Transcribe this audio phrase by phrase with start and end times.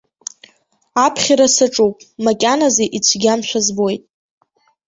[1.05, 4.03] Аԥхьара саҿуп, макьаназы ицәгьамшәа збоит.